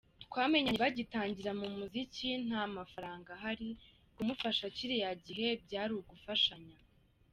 Twamenyanye 0.25 0.79
bagitangira 0.85 1.51
mu 1.59 1.67
muziki, 1.77 2.27
nta 2.47 2.63
mafaranga 2.77 3.29
ahari, 3.37 3.69
kumufasha…kiriya 4.15 5.11
gihe 5.25 5.47
byari 5.63 5.91
ugufashanya. 5.99 6.77